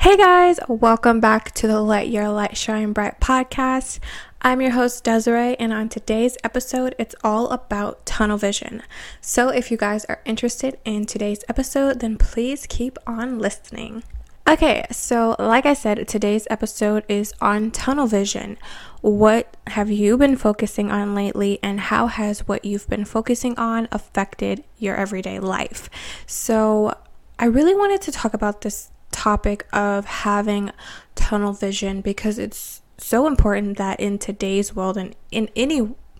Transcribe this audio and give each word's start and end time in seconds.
Hey 0.00 0.16
guys, 0.16 0.58
welcome 0.66 1.20
back 1.20 1.52
to 1.52 1.66
the 1.66 1.82
Let 1.82 2.08
Your 2.08 2.30
Light 2.30 2.56
Shine 2.56 2.94
Bright 2.94 3.20
podcast. 3.20 3.98
I'm 4.40 4.62
your 4.62 4.70
host 4.70 5.04
Desiree, 5.04 5.56
and 5.58 5.74
on 5.74 5.90
today's 5.90 6.38
episode, 6.42 6.94
it's 6.98 7.14
all 7.22 7.50
about 7.50 8.06
tunnel 8.06 8.38
vision. 8.38 8.82
So, 9.20 9.50
if 9.50 9.70
you 9.70 9.76
guys 9.76 10.06
are 10.06 10.22
interested 10.24 10.78
in 10.86 11.04
today's 11.04 11.44
episode, 11.50 12.00
then 12.00 12.16
please 12.16 12.64
keep 12.66 12.96
on 13.06 13.38
listening. 13.38 14.02
Okay, 14.48 14.86
so 14.90 15.36
like 15.38 15.66
I 15.66 15.74
said, 15.74 16.08
today's 16.08 16.46
episode 16.48 17.04
is 17.06 17.34
on 17.42 17.70
tunnel 17.70 18.06
vision. 18.06 18.56
What 19.02 19.54
have 19.66 19.90
you 19.90 20.16
been 20.16 20.38
focusing 20.38 20.90
on 20.90 21.14
lately, 21.14 21.58
and 21.62 21.78
how 21.78 22.06
has 22.06 22.48
what 22.48 22.64
you've 22.64 22.88
been 22.88 23.04
focusing 23.04 23.54
on 23.58 23.86
affected 23.92 24.64
your 24.78 24.96
everyday 24.96 25.38
life? 25.38 25.90
So, 26.24 26.96
I 27.38 27.44
really 27.44 27.74
wanted 27.74 28.00
to 28.00 28.12
talk 28.12 28.32
about 28.32 28.62
this 28.62 28.90
topic 29.10 29.66
of 29.72 30.04
having 30.06 30.70
tunnel 31.14 31.52
vision 31.52 32.00
because 32.00 32.38
it's 32.38 32.82
so 32.98 33.26
important 33.26 33.76
that 33.78 33.98
in 33.98 34.18
today's 34.18 34.74
world 34.74 34.96
and 34.96 35.14
in 35.30 35.48
any 35.56 35.76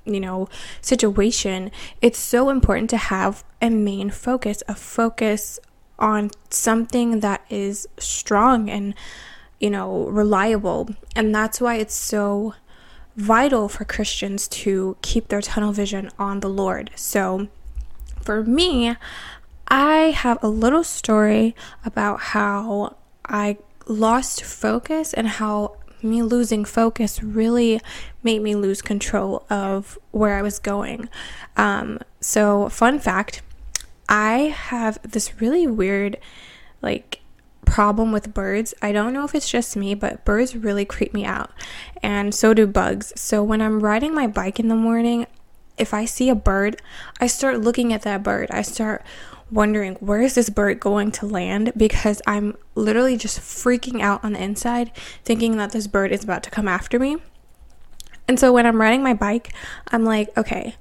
you 0.07 0.19
know 0.19 0.49
situation 0.81 1.71
it's 2.01 2.19
so 2.19 2.49
important 2.49 2.89
to 2.89 2.97
have 2.97 3.45
a 3.61 3.69
main 3.69 4.09
focus 4.11 4.63
a 4.67 4.75
focus 4.75 5.61
on 6.01 6.31
something 6.49 7.21
that 7.21 7.45
is 7.51 7.87
strong 7.99 8.69
and 8.71 8.95
you 9.61 9.71
know 9.71 10.07
reliable. 10.07 10.89
And 11.15 11.35
that's 11.35 11.61
why 11.61 11.77
it's 11.77 11.95
so 11.95 12.55
vital 13.17 13.69
for 13.69 13.85
Christians 13.85 14.49
to 14.49 14.97
keep 15.03 15.29
their 15.29 15.43
tunnel 15.43 15.73
vision 15.73 16.11
on 16.19 16.41
the 16.41 16.49
Lord. 16.49 16.91
So 16.97 17.49
for 18.23 18.43
me 18.43 18.97
I 19.71 20.11
have 20.11 20.43
a 20.43 20.49
little 20.49 20.83
story 20.83 21.55
about 21.85 22.21
how 22.21 22.97
I 23.25 23.59
lost 23.87 24.43
focus 24.43 25.15
and 25.15 25.29
how 25.29 25.77
me 26.03 26.23
losing 26.23 26.65
focus 26.65 27.23
really 27.23 27.81
made 28.23 28.43
me 28.43 28.55
lose 28.55 28.83
control 28.83 29.45
of 29.49 29.99
where 30.11 30.37
I 30.37 30.43
was 30.43 30.59
going. 30.59 31.09
Um, 31.57 32.01
so, 32.21 32.69
fun 32.69 32.99
fact 32.99 33.43
I 34.09 34.55
have 34.57 34.99
this 35.03 35.41
really 35.41 35.69
weird, 35.69 36.19
like, 36.83 37.21
problem 37.65 38.11
with 38.11 38.35
birds. 38.35 38.75
I 38.83 38.91
don't 38.91 39.13
know 39.13 39.25
if 39.25 39.37
it's 39.37 39.49
just 39.49 39.77
me, 39.77 39.95
but 39.95 40.25
birds 40.25 40.57
really 40.57 40.85
creep 40.85 41.15
me 41.15 41.25
out. 41.25 41.53
And 42.03 42.35
so 42.35 42.53
do 42.55 42.67
bugs. 42.67 43.13
So, 43.15 43.45
when 43.45 43.63
I'm 43.63 43.81
riding 43.81 44.15
my 44.15 44.27
bike 44.27 44.59
in 44.59 44.67
the 44.67 44.75
morning, 44.75 45.27
if 45.79 45.95
I 45.95 46.05
see 46.05 46.29
a 46.29 46.35
bird, 46.35 46.83
I 47.21 47.27
start 47.27 47.61
looking 47.61 47.93
at 47.93 48.03
that 48.03 48.23
bird. 48.23 48.51
I 48.51 48.63
start 48.63 49.05
wondering 49.51 49.95
where 49.97 50.21
is 50.21 50.35
this 50.35 50.51
bird 50.51 50.81
going 50.81 51.11
to 51.13 51.27
land 51.27 51.73
because 51.77 52.23
I'm 52.27 52.57
literally 52.75 53.17
just 53.17 53.41
freaking 53.41 54.01
out 54.01 54.25
on 54.25 54.35
the 54.35 54.43
inside 54.43 54.93
thinking 55.25 55.57
that 55.57 55.73
this 55.73 55.87
bird 55.87 56.13
is 56.13 56.25
about 56.25 56.43
to 56.45 56.51
come 56.51 56.69
after 56.69 56.99
me. 56.99 57.17
And 58.29 58.39
so 58.39 58.53
when 58.53 58.67
I'm 58.67 58.81
riding 58.81 59.03
my 59.03 59.15
bike, 59.15 59.53
I'm 59.89 60.05
like, 60.05 60.37
okay, 60.39 60.77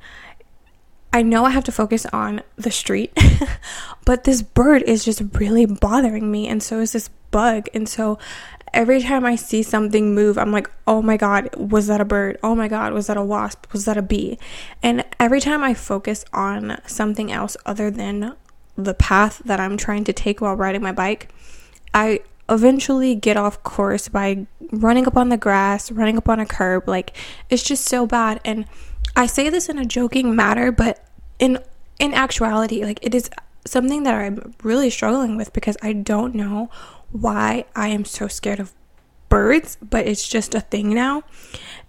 I 1.12 1.24
know 1.24 1.46
I 1.46 1.50
have 1.50 1.64
to 1.64 1.72
focus 1.72 2.06
on 2.08 2.44
the 2.56 2.70
street, 2.70 3.18
but 4.06 4.24
this 4.24 4.44
bird 4.44 4.84
is 4.84 5.04
just 5.04 5.22
really 5.34 5.66
bothering 5.66 6.30
me 6.30 6.48
and 6.48 6.62
so 6.62 6.80
is 6.80 6.92
this 6.92 7.10
bug. 7.32 7.68
And 7.74 7.90
so 7.90 8.20
every 8.74 9.02
time 9.02 9.26
I 9.26 9.36
see 9.36 9.64
something 9.64 10.14
move, 10.14 10.38
I'm 10.38 10.52
like, 10.52 10.70
oh 10.86 11.02
my 11.02 11.18
God, 11.18 11.50
was 11.56 11.88
that 11.88 12.02
a 12.02 12.06
bird? 12.06 12.38
Oh 12.44 12.54
my 12.54 12.68
God, 12.68 12.94
was 12.94 13.08
that 13.08 13.18
a 13.18 13.24
wasp? 13.24 13.72
Was 13.74 13.86
that 13.86 13.98
a 13.98 14.02
bee? 14.04 14.38
And 14.84 15.04
every 15.20 15.42
time 15.42 15.64
I 15.64 15.74
focus 15.74 16.26
on 16.34 16.80
something 16.86 17.32
else 17.32 17.58
other 17.66 17.90
than 17.90 18.36
the 18.80 18.94
path 18.94 19.42
that 19.46 19.60
I'm 19.60 19.78
trying 19.78 20.04
to 20.06 20.14
take 20.14 20.42
while 20.42 20.56
riding 20.56 20.82
my 20.82 20.92
bike, 20.92 21.30
I 21.94 22.22
eventually 22.50 23.16
get 23.16 23.38
off 23.38 23.62
course 23.64 24.08
by 24.08 24.48
running 24.72 25.08
up 25.08 25.16
on 25.16 25.30
the 25.30 25.38
grass, 25.38 25.92
running 25.92 26.18
up 26.18 26.28
on 26.28 26.40
a 26.40 26.46
curb. 26.46 26.88
Like 26.88 27.16
it's 27.50 27.64
just 27.64 27.86
so 27.86 28.06
bad. 28.06 28.42
And 28.44 28.66
I 29.16 29.26
say 29.28 29.50
this 29.50 29.70
in 29.70 29.78
a 29.78 29.86
joking 29.86 30.36
manner, 30.36 30.72
but 30.72 31.06
in 31.38 31.60
in 32.00 32.14
actuality, 32.14 32.84
like 32.84 33.00
it 33.02 33.14
is 33.14 33.30
something 33.66 34.04
that 34.04 34.16
I'm 34.16 34.54
really 34.64 34.90
struggling 34.90 35.38
with 35.38 35.54
because 35.54 35.78
I 35.82 35.94
don't 35.94 36.34
know 36.34 36.70
why 37.12 37.66
I 37.76 37.90
am 37.90 38.06
so 38.06 38.28
scared 38.28 38.60
of 38.60 38.74
birds, 39.28 39.78
but 39.82 40.08
it's 40.08 40.28
just 40.28 40.56
a 40.56 40.62
thing 40.62 40.94
now. 40.94 41.24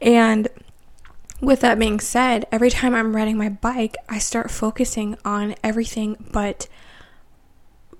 And 0.00 0.48
with 1.41 1.60
that 1.60 1.78
being 1.78 2.00
said, 2.00 2.47
every 2.53 2.70
time 2.70 2.94
I'm 2.94 3.16
riding 3.16 3.38
my 3.38 3.48
bike, 3.48 3.97
I 4.09 4.19
start 4.19 4.50
focusing 4.50 5.16
on 5.25 5.54
everything 5.62 6.16
but 6.32 6.69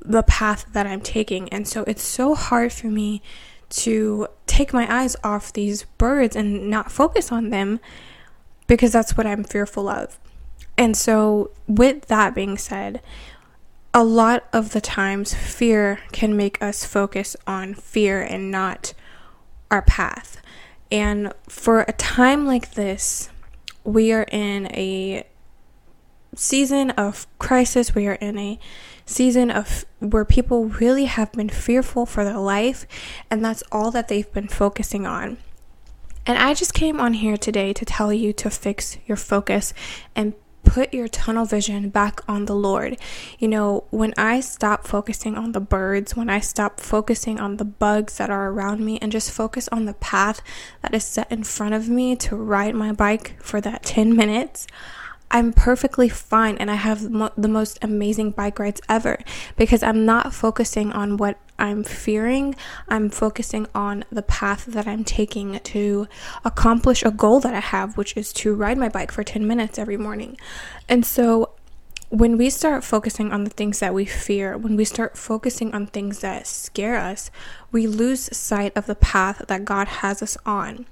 the 0.03 0.23
path 0.23 0.67
that 0.73 0.87
I'm 0.87 1.01
taking. 1.01 1.49
And 1.51 1.67
so 1.67 1.85
it's 1.87 2.03
so 2.03 2.35
hard 2.35 2.73
for 2.73 2.89
me 2.89 3.23
to 3.71 4.27
take 4.47 4.73
my 4.73 4.93
eyes 4.93 5.17
off 5.23 5.53
these 5.53 5.85
birds 5.99 6.35
and 6.35 6.69
not 6.69 6.91
focus 6.91 7.31
on 7.31 7.51
them 7.51 7.81
because 8.67 8.93
that's 8.93 9.17
what 9.17 9.27
I'm 9.27 9.45
fearful 9.45 9.89
of. 9.89 10.19
And 10.77 10.97
so, 10.97 11.51
with 11.67 12.07
that 12.07 12.35
being 12.35 12.57
said, 12.57 13.03
a 13.93 14.05
lot 14.05 14.45
of 14.53 14.73
the 14.73 14.81
times 14.81 15.35
fear 15.35 16.01
can 16.13 16.37
make 16.37 16.63
us 16.63 16.85
focus 16.85 17.37
on 17.47 17.75
fear 17.75 18.23
and 18.23 18.51
not 18.51 18.95
our 19.71 19.83
path. 19.83 20.41
And 20.91 21.33
for 21.49 21.81
a 21.81 21.93
time 21.93 22.47
like 22.47 22.73
this, 22.73 23.29
we 23.85 24.13
are 24.13 24.27
in 24.31 24.67
a 24.69 25.27
season 26.35 26.91
of 26.91 27.27
crisis. 27.39 27.95
We 27.95 28.07
are 28.07 28.15
in 28.15 28.39
a 28.39 28.59
season 29.07 29.51
of 29.51 29.85
where 29.99 30.25
people 30.25 30.67
really 30.67 31.07
have 31.07 31.33
been 31.33 31.49
fearful 31.49 32.07
for 32.07 32.25
their 32.25 32.39
life, 32.39 32.87
and 33.31 33.45
that's 33.45 33.63
all 33.73 33.91
that 33.91 34.09
they've 34.09 34.33
been 34.33 34.49
focusing 34.49 35.07
on. 35.07 35.39
And 36.27 36.39
I 36.39 36.55
just 36.55 36.75
came 36.75 37.01
on 37.01 37.15
here 37.15 37.37
today 37.37 37.73
to 37.73 37.85
tell 37.85 38.13
you 38.13 38.33
to 38.35 38.51
fix 38.51 38.99
your 39.07 39.17
focus 39.17 39.75
and 40.15 40.35
put 40.63 40.95
your 40.95 41.09
tunnel 41.09 41.45
vision 41.45 41.89
back 41.89 42.21
on 42.29 42.45
the 42.45 42.55
Lord. 42.55 42.97
You 43.39 43.49
know, 43.49 43.85
when 43.91 44.15
I 44.17 44.41
stop 44.41 44.87
focusing 44.87 45.37
on 45.37 45.53
the 45.53 45.61
birds, 45.61 46.15
when 46.15 46.31
I 46.31 46.39
stop 46.39 46.79
focusing 46.79 47.41
on 47.41 47.57
the 47.57 47.65
bugs 47.65 48.19
that 48.19 48.31
are 48.31 48.51
around 48.51 48.85
me 48.85 48.99
and 49.03 49.11
just 49.11 49.33
focus 49.33 49.69
on 49.73 49.87
the 49.87 49.95
path 49.95 50.43
that 50.83 50.95
is 50.95 51.03
set 51.03 51.33
in 51.33 51.43
front 51.43 51.75
of 51.75 51.89
me 51.89 52.15
to 52.17 52.37
ride 52.37 52.75
my 52.75 52.93
bike 52.93 53.37
for 53.43 53.61
that 53.63 53.83
10 53.83 54.15
minutes, 54.15 54.67
I'm 55.31 55.53
perfectly 55.53 56.09
fine 56.09 56.57
and 56.59 56.71
I 56.71 56.75
have 56.75 57.09
mo- 57.11 57.33
the 57.37 57.49
most 57.49 57.79
amazing 57.83 58.33
bike 58.33 58.59
rides 58.59 58.81
ever 58.89 59.19
because 59.57 59.83
I'm 59.83 60.05
not 60.05 60.35
focusing 60.35 60.93
on 60.93 61.17
what 61.17 61.39
I'm 61.59 61.85
fearing. 61.85 62.57
I'm 62.89 63.11
focusing 63.11 63.67
on 63.75 64.05
the 64.11 64.23
path 64.23 64.65
that 64.67 64.89
I'm 64.89 65.05
taking 65.05 65.61
to 65.61 66.09
accomplish 66.45 67.05
a 67.05 67.11
goal 67.11 67.39
that 67.41 67.55
I 67.55 67.61
have, 67.61 67.97
which 67.97 68.17
is 68.17 68.33
to 68.35 68.55
ride 68.55 68.79
my 68.79 68.89
bike 68.89 69.13
for 69.13 69.23
10 69.23 69.47
minutes 69.47 69.79
every 69.79 69.97
morning. 69.97 70.37
And 70.89 71.07
so 71.07 71.53
when 72.09 72.37
we 72.37 72.51
start 72.51 72.83
focusing 72.83 73.31
on 73.31 73.45
the 73.45 73.51
things 73.51 73.79
that 73.79 73.95
we 73.95 74.05
fear, 74.05 74.59
when 74.59 74.75
we 74.75 74.85
start 74.85 75.17
focusing 75.17 75.73
on 75.73 75.87
things 75.87 76.19
that 76.21 76.45
scare 76.45 76.97
us, 76.97 77.31
we 77.71 77.87
lose 77.87 78.37
sight 78.37 78.77
of 78.77 78.87
the 78.87 78.97
path 78.97 79.45
that 79.47 79.65
God 79.65 79.87
has 79.87 80.21
us 80.21 80.37
on. 80.45 80.87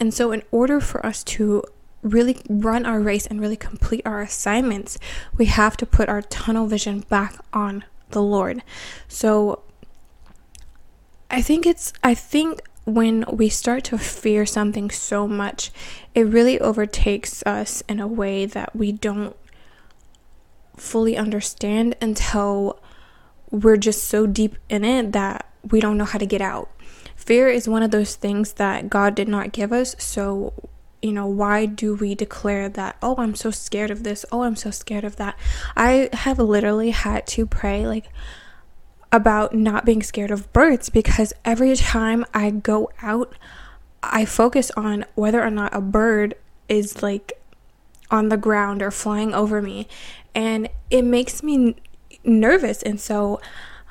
And 0.00 0.12
so, 0.12 0.32
in 0.32 0.42
order 0.50 0.80
for 0.80 1.04
us 1.06 1.22
to 1.24 1.62
really 2.04 2.36
run 2.48 2.86
our 2.86 3.00
race 3.00 3.26
and 3.26 3.40
really 3.40 3.56
complete 3.56 4.02
our 4.04 4.20
assignments, 4.20 4.98
we 5.36 5.46
have 5.46 5.76
to 5.78 5.86
put 5.86 6.08
our 6.08 6.22
tunnel 6.22 6.66
vision 6.66 7.00
back 7.08 7.36
on 7.52 7.84
the 8.10 8.22
Lord. 8.22 8.62
So 9.08 9.62
I 11.30 11.42
think 11.42 11.66
it's 11.66 11.92
I 12.04 12.14
think 12.14 12.60
when 12.84 13.24
we 13.32 13.48
start 13.48 13.82
to 13.84 13.98
fear 13.98 14.44
something 14.44 14.90
so 14.90 15.26
much, 15.26 15.72
it 16.14 16.22
really 16.22 16.60
overtakes 16.60 17.42
us 17.44 17.82
in 17.88 17.98
a 17.98 18.06
way 18.06 18.44
that 18.44 18.76
we 18.76 18.92
don't 18.92 19.34
fully 20.76 21.16
understand 21.16 21.96
until 22.00 22.78
we're 23.50 23.78
just 23.78 24.04
so 24.04 24.26
deep 24.26 24.56
in 24.68 24.84
it 24.84 25.12
that 25.12 25.48
we 25.70 25.80
don't 25.80 25.96
know 25.96 26.04
how 26.04 26.18
to 26.18 26.26
get 26.26 26.42
out. 26.42 26.68
Fear 27.16 27.48
is 27.48 27.66
one 27.66 27.82
of 27.82 27.90
those 27.90 28.16
things 28.16 28.54
that 28.54 28.90
God 28.90 29.14
did 29.14 29.28
not 29.28 29.52
give 29.52 29.72
us, 29.72 29.96
so 29.98 30.52
you 31.04 31.12
know, 31.12 31.26
why 31.26 31.66
do 31.66 31.94
we 31.94 32.14
declare 32.14 32.68
that, 32.70 32.96
oh, 33.02 33.14
I'm 33.18 33.34
so 33.34 33.50
scared 33.50 33.90
of 33.90 34.04
this, 34.04 34.24
oh, 34.32 34.42
I'm 34.42 34.56
so 34.56 34.70
scared 34.70 35.04
of 35.04 35.16
that? 35.16 35.38
I 35.76 36.08
have 36.14 36.38
literally 36.38 36.90
had 36.90 37.26
to 37.28 37.44
pray, 37.44 37.86
like, 37.86 38.08
about 39.12 39.54
not 39.54 39.84
being 39.84 40.02
scared 40.02 40.30
of 40.30 40.50
birds 40.54 40.88
because 40.88 41.34
every 41.44 41.76
time 41.76 42.24
I 42.32 42.48
go 42.50 42.90
out, 43.02 43.34
I 44.02 44.24
focus 44.24 44.70
on 44.78 45.04
whether 45.14 45.42
or 45.42 45.50
not 45.50 45.74
a 45.74 45.82
bird 45.82 46.36
is 46.70 47.02
like 47.02 47.34
on 48.10 48.28
the 48.28 48.36
ground 48.36 48.82
or 48.82 48.90
flying 48.90 49.34
over 49.34 49.60
me, 49.60 49.86
and 50.34 50.68
it 50.88 51.02
makes 51.02 51.42
me 51.42 51.76
nervous. 52.24 52.82
And 52.82 52.98
so 52.98 53.40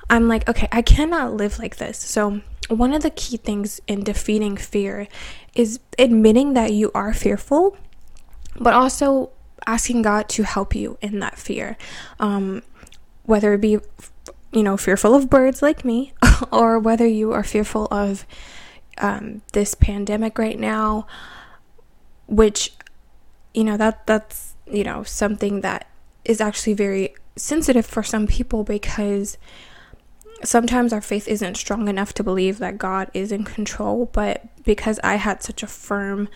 I'm 0.09 0.27
like, 0.27 0.49
okay, 0.49 0.67
I 0.71 0.81
cannot 0.81 1.35
live 1.35 1.59
like 1.59 1.77
this. 1.77 1.99
So, 1.99 2.41
one 2.69 2.93
of 2.93 3.01
the 3.03 3.09
key 3.09 3.37
things 3.37 3.81
in 3.87 4.03
defeating 4.03 4.57
fear 4.57 5.07
is 5.55 5.79
admitting 5.99 6.53
that 6.53 6.73
you 6.73 6.91
are 6.93 7.13
fearful, 7.13 7.77
but 8.59 8.73
also 8.73 9.31
asking 9.65 10.01
God 10.01 10.29
to 10.29 10.43
help 10.43 10.75
you 10.75 10.97
in 11.01 11.19
that 11.19 11.37
fear. 11.37 11.77
Um, 12.19 12.63
whether 13.25 13.53
it 13.53 13.61
be 13.61 13.79
you 14.53 14.61
know, 14.61 14.77
fearful 14.77 15.15
of 15.15 15.29
birds 15.29 15.61
like 15.61 15.83
me, 15.83 16.13
or 16.51 16.79
whether 16.79 17.07
you 17.07 17.33
are 17.33 17.43
fearful 17.43 17.87
of 17.91 18.25
um, 18.99 19.41
this 19.53 19.73
pandemic 19.73 20.37
right 20.37 20.59
now, 20.59 21.07
which, 22.27 22.73
you 23.53 23.63
know, 23.63 23.77
that 23.77 24.05
that's, 24.05 24.55
you 24.67 24.83
know, 24.83 25.03
something 25.03 25.61
that 25.61 25.87
is 26.23 26.39
actually 26.39 26.73
very 26.73 27.15
sensitive 27.35 27.85
for 27.85 28.03
some 28.03 28.27
people 28.27 28.63
because 28.63 29.37
sometimes 30.43 30.93
our 30.93 31.01
faith 31.01 31.27
isn't 31.27 31.57
strong 31.57 31.87
enough 31.87 32.13
to 32.15 32.23
believe 32.23 32.59
that 32.59 32.77
God 32.77 33.09
is 33.13 33.31
in 33.31 33.43
control, 33.43 34.09
but 34.13 34.43
because 34.63 34.99
I 35.03 35.15
had 35.15 35.43
such 35.43 35.63
a 35.63 35.67
firm, 35.67 36.29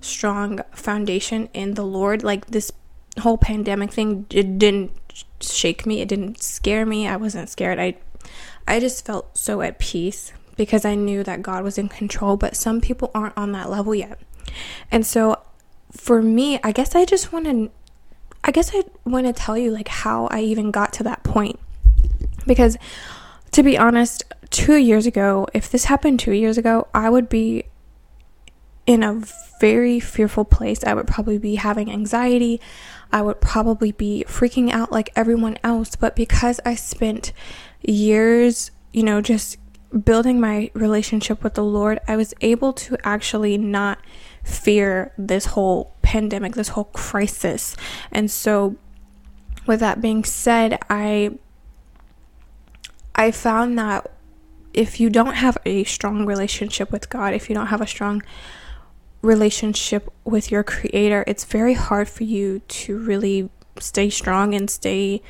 strong 0.00 0.60
foundation 0.72 1.48
in 1.52 1.74
the 1.74 1.84
Lord, 1.84 2.22
like 2.22 2.46
this 2.46 2.72
whole 3.20 3.38
pandemic 3.38 3.92
thing, 3.92 4.26
it 4.30 4.58
didn't 4.58 4.92
shake 5.40 5.86
me, 5.86 6.00
it 6.00 6.08
didn't 6.08 6.42
scare 6.42 6.84
me. 6.86 7.06
I 7.06 7.16
wasn't 7.16 7.48
scared. 7.48 7.78
I 7.78 7.96
I 8.66 8.80
just 8.80 9.04
felt 9.04 9.36
so 9.36 9.60
at 9.60 9.78
peace 9.78 10.32
because 10.56 10.84
I 10.84 10.94
knew 10.94 11.22
that 11.24 11.42
God 11.42 11.64
was 11.64 11.78
in 11.78 11.88
control, 11.88 12.36
but 12.36 12.56
some 12.56 12.80
people 12.80 13.10
aren't 13.14 13.36
on 13.36 13.52
that 13.52 13.70
level 13.70 13.94
yet. 13.94 14.18
And 14.90 15.06
so 15.06 15.40
for 15.90 16.22
me, 16.22 16.58
I 16.62 16.72
guess 16.72 16.94
I 16.94 17.04
just 17.04 17.32
want 17.32 17.46
to 17.46 17.70
I 18.42 18.50
guess 18.50 18.72
I 18.74 18.84
want 19.04 19.26
to 19.26 19.32
tell 19.32 19.56
you 19.56 19.70
like 19.70 19.88
how 19.88 20.26
I 20.26 20.40
even 20.40 20.70
got 20.70 20.92
to 20.94 21.02
that 21.04 21.22
point. 21.22 21.58
Because 22.46 22.76
to 23.54 23.62
be 23.62 23.78
honest, 23.78 24.24
2 24.50 24.74
years 24.74 25.06
ago, 25.06 25.46
if 25.54 25.70
this 25.70 25.84
happened 25.84 26.18
2 26.18 26.32
years 26.32 26.58
ago, 26.58 26.88
I 26.92 27.08
would 27.08 27.28
be 27.28 27.66
in 28.84 29.04
a 29.04 29.22
very 29.60 30.00
fearful 30.00 30.44
place. 30.44 30.82
I 30.82 30.92
would 30.92 31.06
probably 31.06 31.38
be 31.38 31.54
having 31.54 31.88
anxiety. 31.88 32.60
I 33.12 33.22
would 33.22 33.40
probably 33.40 33.92
be 33.92 34.24
freaking 34.26 34.72
out 34.72 34.90
like 34.90 35.10
everyone 35.14 35.56
else, 35.62 35.94
but 35.94 36.16
because 36.16 36.58
I 36.66 36.74
spent 36.74 37.32
years, 37.80 38.72
you 38.92 39.04
know, 39.04 39.20
just 39.20 39.56
building 40.04 40.40
my 40.40 40.72
relationship 40.74 41.44
with 41.44 41.54
the 41.54 41.62
Lord, 41.62 42.00
I 42.08 42.16
was 42.16 42.34
able 42.40 42.72
to 42.72 42.96
actually 43.04 43.56
not 43.56 44.00
fear 44.42 45.12
this 45.16 45.46
whole 45.46 45.94
pandemic, 46.02 46.54
this 46.56 46.70
whole 46.70 46.90
crisis. 46.92 47.76
And 48.10 48.28
so 48.28 48.74
with 49.64 49.78
that 49.78 50.00
being 50.00 50.24
said, 50.24 50.80
I 50.90 51.38
I 53.14 53.30
found 53.30 53.78
that 53.78 54.10
if 54.72 54.98
you 54.98 55.08
don't 55.08 55.34
have 55.34 55.56
a 55.64 55.84
strong 55.84 56.26
relationship 56.26 56.90
with 56.90 57.08
God, 57.08 57.32
if 57.32 57.48
you 57.48 57.54
don't 57.54 57.68
have 57.68 57.80
a 57.80 57.86
strong 57.86 58.22
relationship 59.22 60.12
with 60.24 60.50
your 60.50 60.62
creator, 60.62 61.24
it's 61.26 61.44
very 61.44 61.74
hard 61.74 62.08
for 62.08 62.24
you 62.24 62.60
to 62.60 62.98
really 62.98 63.50
stay 63.78 64.10
strong 64.10 64.54
and 64.54 64.68
stay 64.68 65.22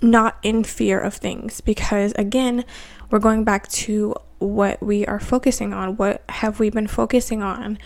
not 0.00 0.38
in 0.42 0.64
fear 0.64 0.98
of 0.98 1.14
things 1.14 1.60
because 1.60 2.12
again, 2.16 2.64
we're 3.10 3.18
going 3.18 3.44
back 3.44 3.68
to 3.68 4.14
what 4.38 4.82
we 4.82 5.06
are 5.06 5.20
focusing 5.20 5.72
on. 5.72 5.96
What 5.96 6.22
have 6.28 6.58
we 6.58 6.70
been 6.70 6.86
focusing 6.86 7.42
on, 7.42 7.78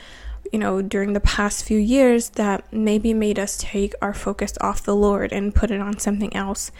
you 0.53 0.59
know, 0.59 0.83
during 0.83 1.13
the 1.13 1.21
past 1.21 1.65
few 1.65 1.79
years 1.79 2.31
that 2.31 2.73
maybe 2.73 3.15
made 3.15 3.39
us 3.39 3.57
take 3.59 3.95
our 4.01 4.15
focus 4.15 4.55
off 4.61 4.83
the 4.83 4.97
Lord 4.97 5.33
and 5.33 5.55
put 5.55 5.71
it 5.71 5.81
on 5.81 5.99
something 5.99 6.35
else? 6.35 6.71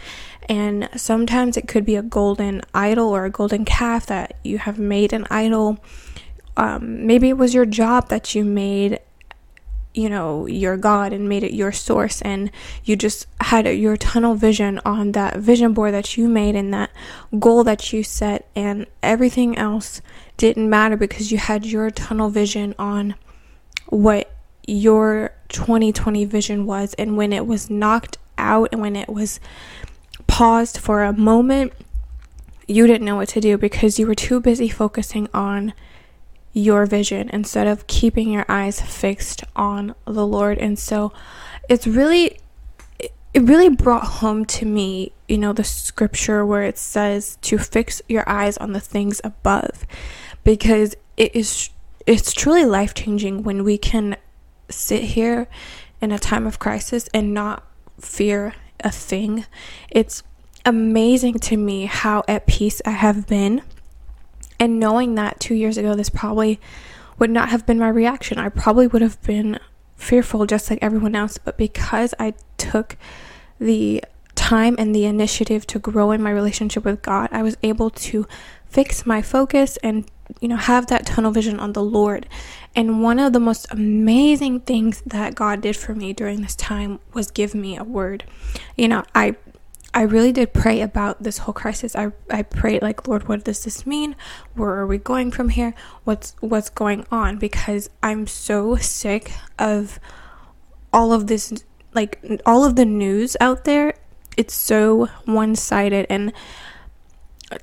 And 0.47 0.89
sometimes 0.95 1.57
it 1.57 1.67
could 1.67 1.85
be 1.85 1.95
a 1.95 2.01
golden 2.01 2.61
idol 2.73 3.09
or 3.09 3.25
a 3.25 3.29
golden 3.29 3.65
calf 3.65 4.05
that 4.07 4.37
you 4.43 4.57
have 4.57 4.79
made 4.79 5.13
an 5.13 5.27
idol. 5.29 5.83
Um, 6.57 7.05
maybe 7.05 7.29
it 7.29 7.37
was 7.37 7.53
your 7.53 7.65
job 7.65 8.09
that 8.09 8.35
you 8.35 8.43
made 8.43 8.99
you 9.93 10.07
know 10.07 10.45
your 10.45 10.77
god 10.77 11.11
and 11.11 11.27
made 11.27 11.43
it 11.43 11.53
your 11.53 11.71
source 11.71 12.21
and 12.21 12.51
you 12.83 12.95
just 12.95 13.25
had 13.41 13.65
your 13.65 13.97
tunnel 13.97 14.35
vision 14.35 14.79
on 14.85 15.13
that 15.13 15.37
vision 15.37 15.73
board 15.73 15.93
that 15.93 16.15
you 16.15 16.27
made 16.27 16.55
and 16.55 16.73
that 16.73 16.91
goal 17.39 17.63
that 17.63 17.91
you 17.91 18.03
set 18.03 18.47
and 18.55 18.85
everything 19.01 19.57
else 19.57 20.01
didn't 20.37 20.69
matter 20.69 20.95
because 20.95 21.31
you 21.31 21.37
had 21.37 21.65
your 21.65 21.89
tunnel 21.89 22.29
vision 22.29 22.75
on 22.77 23.15
what 23.89 24.31
your 24.67 25.33
2020 25.49 26.25
vision 26.25 26.65
was 26.65 26.93
and 26.95 27.17
when 27.17 27.33
it 27.33 27.45
was 27.45 27.69
knocked 27.69 28.17
out 28.37 28.69
and 28.71 28.81
when 28.81 28.95
it 28.95 29.09
was 29.09 29.39
paused 30.27 30.77
for 30.77 31.03
a 31.03 31.13
moment 31.13 31.73
you 32.67 32.85
didn't 32.85 33.05
know 33.05 33.15
what 33.15 33.29
to 33.29 33.41
do 33.41 33.57
because 33.57 33.97
you 33.97 34.05
were 34.05 34.15
too 34.15 34.39
busy 34.39 34.69
focusing 34.69 35.27
on 35.33 35.73
your 36.53 36.85
vision 36.85 37.29
instead 37.31 37.67
of 37.67 37.87
keeping 37.87 38.29
your 38.29 38.45
eyes 38.47 38.81
fixed 38.81 39.43
on 39.55 39.95
the 40.05 40.25
Lord. 40.25 40.57
And 40.57 40.77
so 40.77 41.11
it's 41.67 41.87
really 41.87 42.39
it 43.33 43.43
really 43.43 43.69
brought 43.69 44.05
home 44.05 44.43
to 44.43 44.65
me, 44.65 45.13
you 45.27 45.37
know, 45.37 45.53
the 45.53 45.63
scripture 45.63 46.43
where 46.45 46.63
it 46.63 46.77
says 46.77 47.37
to 47.41 47.59
fix 47.59 48.01
your 48.07 48.27
eyes 48.27 48.57
on 48.57 48.73
the 48.73 48.79
things 48.79 49.21
above 49.23 49.85
because 50.43 50.95
it 51.15 51.35
is 51.35 51.69
it's 52.09 52.33
truly 52.33 52.65
life-changing 52.65 53.43
when 53.43 53.63
we 53.63 53.77
can 53.77 54.17
sit 54.67 55.03
here 55.03 55.47
in 56.01 56.11
a 56.11 56.17
time 56.17 56.47
of 56.47 56.57
crisis 56.57 57.07
and 57.13 57.35
not 57.35 57.63
fear 57.99 58.55
a 58.79 58.89
thing. 58.89 59.45
It's 59.91 60.23
amazing 60.65 61.37
to 61.39 61.55
me 61.55 61.85
how 61.85 62.23
at 62.27 62.47
peace 62.47 62.81
I 62.83 62.91
have 62.91 63.27
been 63.27 63.61
and 64.59 64.79
knowing 64.79 65.13
that 65.15 65.39
two 65.39 65.53
years 65.53 65.77
ago, 65.77 65.93
this 65.93 66.09
probably 66.09 66.59
would 67.19 67.29
not 67.29 67.49
have 67.49 67.67
been 67.67 67.77
my 67.77 67.89
reaction. 67.89 68.39
I 68.39 68.49
probably 68.49 68.87
would 68.87 69.03
have 69.03 69.21
been 69.21 69.59
fearful 69.95 70.47
just 70.47 70.71
like 70.71 70.79
everyone 70.81 71.15
else. 71.15 71.37
But 71.37 71.57
because 71.57 72.15
I 72.17 72.33
took 72.57 72.97
the 73.59 74.03
time 74.33 74.75
and 74.79 74.95
the 74.95 75.05
initiative 75.05 75.67
to 75.67 75.77
grow 75.77 76.09
in 76.09 76.23
my 76.23 76.31
relationship 76.31 76.85
with 76.85 77.03
God, 77.03 77.29
I 77.31 77.43
was 77.43 77.55
able 77.61 77.91
to 77.91 78.25
fix 78.65 79.05
my 79.05 79.21
focus 79.21 79.77
and 79.83 80.09
you 80.39 80.47
know 80.47 80.57
have 80.57 80.87
that 80.87 81.05
tunnel 81.05 81.31
vision 81.31 81.59
on 81.59 81.73
the 81.73 81.83
Lord. 81.83 82.27
And 82.75 83.01
one 83.01 83.19
of 83.19 83.33
the 83.33 83.39
most 83.39 83.67
amazing 83.71 84.61
things 84.61 85.01
that 85.05 85.35
God 85.35 85.61
did 85.61 85.75
for 85.75 85.95
me 85.95 86.13
during 86.13 86.41
this 86.41 86.55
time 86.55 86.99
was 87.13 87.31
give 87.31 87.55
me 87.55 87.77
a 87.77 87.83
word. 87.83 88.23
You 88.77 88.87
know, 88.87 89.03
I 89.15 89.35
I 89.93 90.03
really 90.03 90.31
did 90.31 90.53
pray 90.53 90.81
about 90.81 91.23
this 91.23 91.39
whole 91.39 91.53
crisis. 91.53 91.95
I 91.95 92.11
I 92.29 92.43
prayed 92.43 92.81
like, 92.81 93.07
Lord, 93.07 93.27
what 93.27 93.43
does 93.43 93.63
this 93.63 93.85
mean? 93.85 94.15
Where 94.53 94.71
are 94.71 94.87
we 94.87 94.97
going 94.97 95.31
from 95.31 95.49
here? 95.49 95.73
What's 96.03 96.35
what's 96.41 96.69
going 96.69 97.05
on? 97.11 97.37
Because 97.37 97.89
I'm 98.03 98.27
so 98.27 98.75
sick 98.75 99.33
of 99.57 99.99
all 100.93 101.11
of 101.11 101.27
this 101.27 101.53
like 101.93 102.19
all 102.45 102.63
of 102.63 102.75
the 102.75 102.85
news 102.85 103.35
out 103.41 103.65
there. 103.65 103.95
It's 104.37 104.53
so 104.53 105.07
one-sided 105.25 106.05
and 106.09 106.31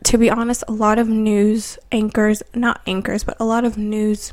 to 0.04 0.18
be 0.18 0.30
honest, 0.30 0.64
a 0.68 0.72
lot 0.72 0.98
of 0.98 1.08
news 1.08 1.78
anchors, 1.92 2.42
not 2.54 2.80
anchors, 2.86 3.24
but 3.24 3.36
a 3.38 3.44
lot 3.44 3.64
of 3.64 3.76
news 3.78 4.32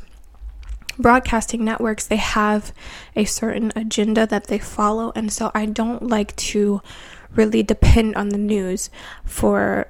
broadcasting 0.98 1.64
networks, 1.64 2.06
they 2.06 2.16
have 2.16 2.72
a 3.16 3.24
certain 3.24 3.72
agenda 3.74 4.26
that 4.26 4.46
they 4.46 4.58
follow. 4.58 5.12
And 5.14 5.32
so 5.32 5.50
I 5.54 5.66
don't 5.66 6.08
like 6.08 6.34
to 6.36 6.80
really 7.34 7.62
depend 7.62 8.14
on 8.14 8.28
the 8.28 8.38
news 8.38 8.90
for 9.24 9.88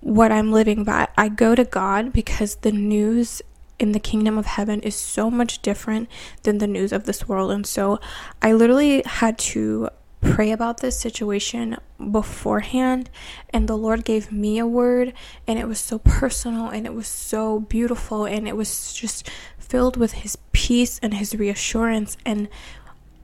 what 0.00 0.32
I'm 0.32 0.52
living 0.52 0.84
by. 0.84 1.08
I 1.16 1.28
go 1.28 1.54
to 1.54 1.64
God 1.64 2.12
because 2.12 2.56
the 2.56 2.72
news 2.72 3.42
in 3.78 3.92
the 3.92 4.00
kingdom 4.00 4.36
of 4.38 4.46
heaven 4.46 4.80
is 4.80 4.96
so 4.96 5.30
much 5.30 5.62
different 5.62 6.08
than 6.42 6.58
the 6.58 6.66
news 6.66 6.92
of 6.92 7.04
this 7.04 7.28
world. 7.28 7.50
And 7.50 7.66
so 7.66 8.00
I 8.42 8.52
literally 8.52 9.02
had 9.04 9.38
to 9.38 9.88
pray 10.20 10.50
about 10.50 10.80
this 10.80 10.98
situation 10.98 11.76
beforehand 12.10 13.10
and 13.50 13.68
the 13.68 13.76
Lord 13.76 14.04
gave 14.04 14.32
me 14.32 14.58
a 14.58 14.66
word 14.66 15.12
and 15.46 15.58
it 15.58 15.68
was 15.68 15.78
so 15.78 15.98
personal 15.98 16.68
and 16.68 16.86
it 16.86 16.94
was 16.94 17.06
so 17.06 17.60
beautiful 17.60 18.24
and 18.24 18.48
it 18.48 18.56
was 18.56 18.92
just 18.92 19.28
filled 19.58 19.96
with 19.96 20.12
his 20.12 20.36
peace 20.52 20.98
and 21.02 21.14
his 21.14 21.34
reassurance 21.34 22.16
and 22.24 22.48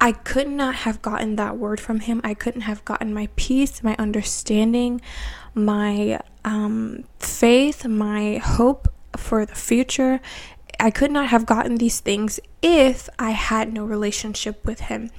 I 0.01 0.13
could 0.13 0.49
not 0.49 0.75
have 0.75 1.01
gotten 1.01 1.37
that 1.37 1.57
word 1.57 1.81
from 1.81 2.01
him. 2.01 2.21
I 2.23 2.35
couldn't 2.35 2.63
have 2.63 2.85
gotten 2.85 3.15
my 3.15 3.29
peace, 3.37 3.83
my 3.83 3.97
understanding, 3.99 5.01
my 5.55 6.21
um, 6.45 7.05
faith, 7.21 7.87
my 7.87 8.37
hope 8.37 8.89
for 9.17 9.47
the 9.47 9.55
future. 9.55 10.21
I 10.81 10.91
could 10.91 11.11
not 11.11 11.29
have 11.29 11.47
gotten 11.47 11.77
these 11.77 12.01
things 12.01 12.41
if 12.63 13.09
I 13.19 13.31
had 13.31 13.73
no 13.73 13.85
relationship 13.85 14.65
with 14.65 14.81
him. 14.81 15.11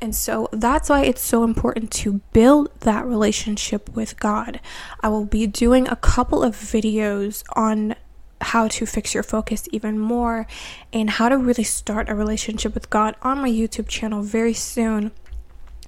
And 0.00 0.14
so 0.14 0.48
that's 0.52 0.88
why 0.88 1.04
it's 1.04 1.22
so 1.22 1.44
important 1.44 1.90
to 1.92 2.20
build 2.32 2.70
that 2.80 3.06
relationship 3.06 3.88
with 3.90 4.18
God. 4.18 4.60
I 5.00 5.08
will 5.08 5.24
be 5.24 5.46
doing 5.46 5.88
a 5.88 5.96
couple 5.96 6.42
of 6.42 6.54
videos 6.54 7.42
on 7.54 7.94
how 8.40 8.68
to 8.68 8.86
fix 8.86 9.12
your 9.12 9.22
focus 9.22 9.68
even 9.70 9.98
more 9.98 10.46
and 10.92 11.10
how 11.10 11.28
to 11.28 11.36
really 11.36 11.64
start 11.64 12.08
a 12.08 12.14
relationship 12.14 12.74
with 12.74 12.88
God 12.88 13.14
on 13.22 13.38
my 13.38 13.50
YouTube 13.50 13.88
channel 13.88 14.22
very 14.22 14.54
soon. 14.54 15.12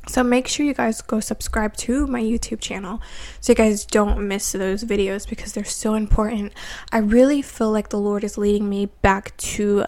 So 0.09 0.23
make 0.25 0.49
sure 0.49 0.67
you 0.67 0.75
guys 0.75 1.01
go 1.01 1.21
subscribe 1.21 1.77
to 1.79 2.07
my 2.07 2.21
YouTube 2.21 2.61
channel 2.61 3.01
so 3.41 3.53
you 3.53 3.57
guys 3.57 3.85
don't 3.85 4.27
miss 4.27 4.53
those 4.53 4.83
videos 4.85 5.29
because 5.29 5.53
they're 5.53 5.65
so 5.65 5.95
important. 5.95 6.53
I 6.91 6.99
really 6.99 7.41
feel 7.41 7.71
like 7.71 7.91
the 7.91 8.01
Lord 8.01 8.25
is 8.25 8.37
leading 8.37 8.69
me 8.69 8.87
back 8.87 9.37
to 9.37 9.87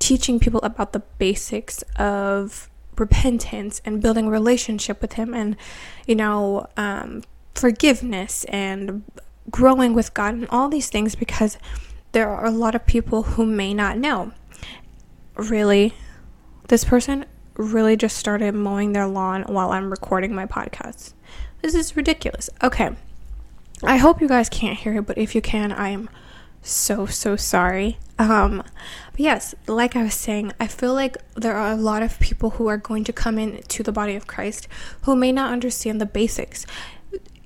teaching 0.00 0.40
people 0.40 0.60
about 0.62 0.92
the 0.92 1.00
basics 1.18 1.82
of 1.96 2.68
repentance 2.96 3.80
and 3.84 4.02
building 4.02 4.28
relationship 4.28 5.00
with 5.00 5.14
him 5.14 5.34
and 5.34 5.56
you 6.06 6.14
know 6.14 6.66
um, 6.76 7.22
forgiveness 7.54 8.44
and 8.44 9.02
growing 9.50 9.94
with 9.94 10.14
God 10.14 10.34
and 10.34 10.48
all 10.50 10.68
these 10.68 10.90
things 10.90 11.14
because 11.14 11.58
there 12.12 12.28
are 12.28 12.44
a 12.44 12.50
lot 12.50 12.74
of 12.74 12.86
people 12.86 13.22
who 13.22 13.44
may 13.46 13.74
not 13.74 13.98
know. 13.98 14.32
Really, 15.36 15.94
this 16.68 16.84
person 16.84 17.26
really 17.56 17.96
just 17.96 18.16
started 18.16 18.54
mowing 18.54 18.92
their 18.92 19.06
lawn 19.06 19.42
while 19.44 19.70
I'm 19.70 19.90
recording 19.90 20.34
my 20.34 20.46
podcast. 20.46 21.12
This 21.62 21.74
is 21.74 21.96
ridiculous. 21.96 22.50
Okay. 22.62 22.90
I 23.82 23.96
hope 23.96 24.20
you 24.20 24.28
guys 24.28 24.48
can't 24.48 24.78
hear 24.78 24.94
it, 24.94 25.06
but 25.06 25.18
if 25.18 25.34
you 25.34 25.40
can, 25.40 25.72
I 25.72 25.88
am 25.88 26.08
so 26.62 27.06
so 27.06 27.36
sorry. 27.36 27.98
Um 28.18 28.62
but 29.12 29.20
yes, 29.20 29.54
like 29.66 29.94
I 29.96 30.02
was 30.02 30.14
saying, 30.14 30.52
I 30.58 30.66
feel 30.66 30.94
like 30.94 31.16
there 31.34 31.54
are 31.54 31.72
a 31.72 31.76
lot 31.76 32.02
of 32.02 32.18
people 32.20 32.50
who 32.50 32.66
are 32.66 32.76
going 32.76 33.04
to 33.04 33.12
come 33.12 33.38
in 33.38 33.62
to 33.62 33.82
the 33.82 33.92
body 33.92 34.14
of 34.16 34.26
Christ 34.26 34.66
who 35.02 35.14
may 35.14 35.30
not 35.30 35.52
understand 35.52 36.00
the 36.00 36.06
basics. 36.06 36.66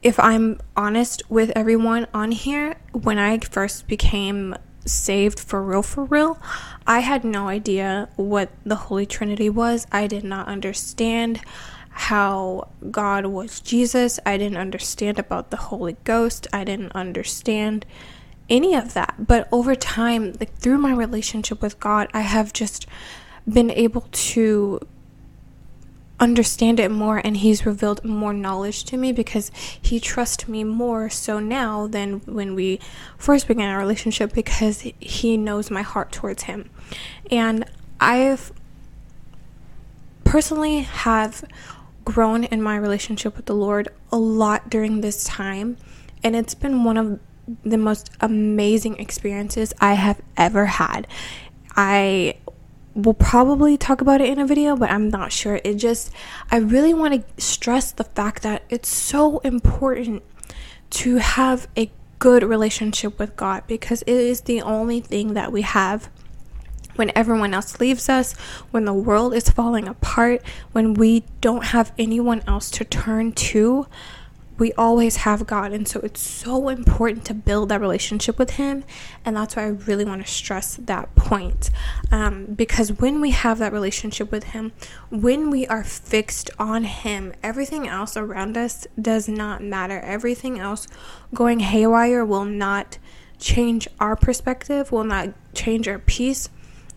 If 0.02 0.18
I'm 0.20 0.60
honest 0.76 1.22
with 1.28 1.50
everyone 1.56 2.06
on 2.14 2.30
here, 2.30 2.76
when 2.92 3.18
I 3.18 3.38
first 3.38 3.88
became 3.88 4.54
saved 4.84 5.40
for 5.40 5.62
real 5.62 5.82
for 5.82 6.04
real, 6.04 6.38
I 6.86 7.00
had 7.00 7.24
no 7.24 7.48
idea 7.48 8.08
what 8.16 8.50
the 8.64 8.76
Holy 8.76 9.06
Trinity 9.06 9.50
was. 9.50 9.86
I 9.92 10.06
did 10.06 10.24
not 10.24 10.48
understand 10.48 11.40
how 11.90 12.68
God 12.90 13.26
was 13.26 13.60
Jesus. 13.60 14.20
I 14.24 14.36
didn't 14.36 14.58
understand 14.58 15.18
about 15.18 15.50
the 15.50 15.56
Holy 15.56 15.96
Ghost. 16.04 16.46
I 16.52 16.64
didn't 16.64 16.92
understand 16.92 17.84
any 18.48 18.74
of 18.74 18.94
that. 18.94 19.26
But 19.26 19.48
over 19.50 19.74
time, 19.74 20.34
like 20.38 20.54
through 20.54 20.78
my 20.78 20.92
relationship 20.92 21.60
with 21.60 21.80
God, 21.80 22.08
I 22.14 22.20
have 22.20 22.52
just 22.52 22.86
been 23.48 23.70
able 23.70 24.06
to 24.12 24.80
understand 26.20 26.80
it 26.80 26.90
more 26.90 27.18
and 27.18 27.36
he's 27.38 27.64
revealed 27.64 28.04
more 28.04 28.32
knowledge 28.32 28.84
to 28.84 28.96
me 28.96 29.12
because 29.12 29.50
he 29.80 30.00
trusts 30.00 30.48
me 30.48 30.64
more 30.64 31.08
so 31.08 31.38
now 31.38 31.86
than 31.86 32.20
when 32.20 32.54
we 32.54 32.80
first 33.16 33.46
began 33.46 33.70
our 33.70 33.78
relationship 33.78 34.32
because 34.32 34.80
he 34.80 35.36
knows 35.36 35.70
my 35.70 35.82
heart 35.82 36.10
towards 36.12 36.44
him. 36.44 36.70
And 37.30 37.64
i've 38.00 38.52
personally 40.24 40.80
have 40.80 41.44
grown 42.04 42.44
in 42.44 42.62
my 42.62 42.76
relationship 42.76 43.36
with 43.36 43.46
the 43.46 43.54
lord 43.54 43.88
a 44.12 44.16
lot 44.16 44.70
during 44.70 45.00
this 45.00 45.24
time 45.24 45.76
and 46.22 46.36
it's 46.36 46.54
been 46.54 46.84
one 46.84 46.96
of 46.96 47.18
the 47.64 47.78
most 47.78 48.10
amazing 48.20 48.98
experiences 48.98 49.72
i 49.80 49.94
have 49.94 50.20
ever 50.36 50.66
had. 50.66 51.06
I 51.76 52.36
will 52.98 53.14
probably 53.14 53.76
talk 53.76 54.00
about 54.00 54.20
it 54.20 54.28
in 54.28 54.38
a 54.38 54.46
video, 54.46 54.76
but 54.76 54.90
I'm 54.90 55.08
not 55.08 55.32
sure. 55.32 55.60
It 55.62 55.74
just, 55.74 56.10
I 56.50 56.56
really 56.56 56.92
want 56.92 57.14
to 57.14 57.42
stress 57.42 57.92
the 57.92 58.04
fact 58.04 58.42
that 58.42 58.64
it's 58.68 58.88
so 58.88 59.38
important 59.38 60.22
to 60.90 61.16
have 61.16 61.68
a 61.76 61.90
good 62.18 62.42
relationship 62.42 63.18
with 63.18 63.36
God 63.36 63.62
because 63.68 64.02
it 64.02 64.08
is 64.08 64.42
the 64.42 64.60
only 64.62 65.00
thing 65.00 65.34
that 65.34 65.52
we 65.52 65.62
have 65.62 66.10
when 66.96 67.12
everyone 67.14 67.54
else 67.54 67.78
leaves 67.78 68.08
us, 68.08 68.32
when 68.72 68.84
the 68.84 68.92
world 68.92 69.32
is 69.32 69.48
falling 69.48 69.86
apart, 69.86 70.42
when 70.72 70.94
we 70.94 71.22
don't 71.40 71.66
have 71.66 71.92
anyone 71.96 72.42
else 72.48 72.68
to 72.72 72.84
turn 72.84 73.30
to 73.30 73.86
we 74.58 74.72
always 74.72 75.16
have 75.16 75.46
God. 75.46 75.72
And 75.72 75.86
so 75.86 76.00
it's 76.00 76.20
so 76.20 76.68
important 76.68 77.24
to 77.26 77.34
build 77.34 77.68
that 77.68 77.80
relationship 77.80 78.38
with 78.38 78.50
Him. 78.50 78.84
And 79.24 79.36
that's 79.36 79.56
why 79.56 79.64
I 79.64 79.68
really 79.68 80.04
want 80.04 80.24
to 80.24 80.30
stress 80.30 80.76
that 80.76 81.14
point. 81.14 81.70
Um, 82.10 82.46
because 82.46 82.92
when 82.92 83.20
we 83.20 83.30
have 83.30 83.58
that 83.58 83.72
relationship 83.72 84.32
with 84.32 84.44
Him, 84.44 84.72
when 85.10 85.50
we 85.50 85.66
are 85.68 85.84
fixed 85.84 86.50
on 86.58 86.84
Him, 86.84 87.32
everything 87.42 87.86
else 87.86 88.16
around 88.16 88.56
us 88.56 88.86
does 89.00 89.28
not 89.28 89.62
matter. 89.62 90.00
Everything 90.00 90.58
else 90.58 90.88
going 91.32 91.60
haywire 91.60 92.24
will 92.24 92.44
not 92.44 92.98
change 93.38 93.86
our 94.00 94.16
perspective, 94.16 94.90
will 94.90 95.04
not 95.04 95.28
change 95.54 95.86
our 95.86 95.98
peace. 95.98 96.48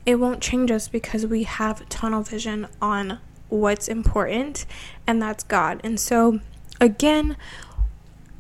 It 0.06 0.16
won't 0.16 0.42
change 0.42 0.72
us 0.72 0.88
because 0.88 1.28
we 1.28 1.44
have 1.44 1.88
tunnel 1.90 2.24
vision 2.24 2.68
on 2.82 3.20
what's 3.50 3.88
important, 3.88 4.66
and 5.06 5.22
that's 5.22 5.44
God. 5.44 5.80
And 5.84 6.00
so, 6.00 6.40
again, 6.82 7.38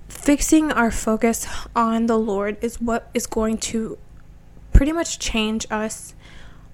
fixing 0.09 0.71
our 0.71 0.91
focus 0.91 1.47
on 1.73 2.07
the 2.07 2.17
Lord 2.17 2.57
is 2.61 2.81
what 2.81 3.09
is 3.13 3.27
going 3.27 3.59
to 3.59 3.97
pretty 4.73 4.91
much 4.91 5.19
change 5.19 5.65
us 5.71 6.13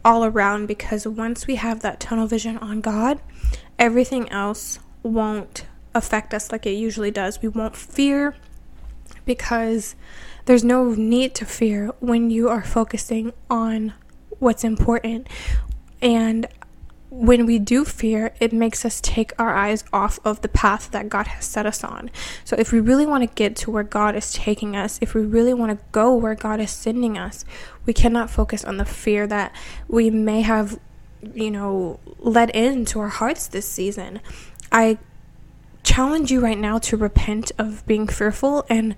all 0.03 0.23
around 0.23 0.67
because 0.67 1.05
once 1.05 1.45
we 1.45 1.55
have 1.55 1.81
that 1.81 1.99
tunnel 1.99 2.25
vision 2.25 2.57
on 2.59 2.81
God, 2.81 3.19
everything 3.77 4.29
else 4.29 4.79
won't 5.03 5.65
affect 5.93 6.33
us 6.33 6.51
like 6.51 6.65
it 6.65 6.71
usually 6.71 7.11
does. 7.11 7.41
We 7.41 7.49
won't 7.49 7.75
fear 7.75 8.35
because 9.25 9.95
there's 10.45 10.63
no 10.63 10.93
need 10.93 11.35
to 11.35 11.45
fear 11.45 11.87
when 11.99 12.29
you 12.29 12.47
are 12.47 12.63
focusing 12.63 13.33
on 13.49 13.93
what's 14.39 14.63
important. 14.63 15.27
And 16.01 16.47
when 17.09 17.45
we 17.45 17.57
do 17.57 17.85
fear, 17.85 18.33
it 18.39 18.51
makes 18.51 18.83
us 18.83 18.99
take 18.99 19.31
our 19.39 19.55
eyes 19.55 19.83
off 19.93 20.19
of 20.25 20.41
the 20.41 20.49
path 20.49 20.91
that 20.91 21.07
God 21.07 21.27
has 21.27 21.45
set 21.45 21.65
us 21.65 21.83
on. 21.83 22.11
So, 22.43 22.55
if 22.57 22.71
we 22.71 22.79
really 22.79 23.05
want 23.05 23.23
to 23.23 23.33
get 23.33 23.55
to 23.57 23.71
where 23.71 23.83
God 23.83 24.15
is 24.15 24.33
taking 24.33 24.75
us, 24.75 24.99
if 25.01 25.13
we 25.13 25.21
really 25.21 25.53
want 25.53 25.77
to 25.77 25.85
go 25.91 26.13
where 26.13 26.35
God 26.35 26.59
is 26.59 26.71
sending 26.71 27.17
us, 27.17 27.45
we 27.85 27.93
cannot 27.93 28.29
focus 28.29 28.65
on 28.65 28.77
the 28.77 28.85
fear 28.85 29.25
that 29.27 29.55
we 29.87 30.09
may 30.09 30.41
have, 30.41 30.79
you 31.33 31.49
know, 31.49 31.99
let 32.19 32.53
into 32.53 32.99
our 32.99 33.07
hearts 33.07 33.47
this 33.47 33.67
season. 33.67 34.19
I 34.71 34.97
challenge 35.83 36.29
you 36.29 36.41
right 36.41 36.57
now 36.57 36.77
to 36.79 36.97
repent 36.97 37.53
of 37.57 37.85
being 37.85 38.07
fearful 38.07 38.65
and 38.69 38.97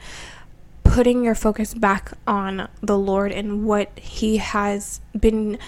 putting 0.83 1.23
your 1.23 1.35
focus 1.35 1.75
back 1.75 2.13
on 2.25 2.67
the 2.81 2.97
Lord 2.97 3.31
and 3.31 3.63
what 3.63 3.97
He 3.99 4.37
has 4.37 4.99
been 5.17 5.59